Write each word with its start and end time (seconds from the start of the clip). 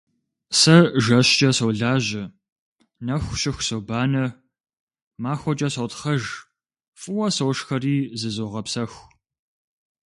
Сэ 0.59 0.75
жэщкӀэ 1.03 1.49
солажьэ, 1.57 2.23
нэху 3.05 3.35
щыху 3.41 3.65
собанэ, 3.67 4.25
махуэкӀэ 5.23 5.69
сотхъэж, 5.73 6.23
фӀыуэ 6.99 7.27
сошхэри 7.35 7.95
зызогъэпсэху. 8.19 9.03